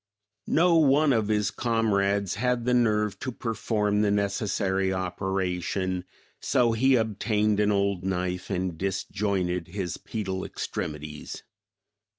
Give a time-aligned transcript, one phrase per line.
[0.47, 6.05] No one of his comrades had the nerve to perform the necessary operation,
[6.39, 11.43] so he obtained an old knife and disjointed his pedal extremities.